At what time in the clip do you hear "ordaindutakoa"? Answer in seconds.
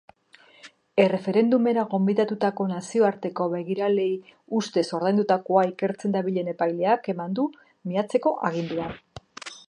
4.99-5.65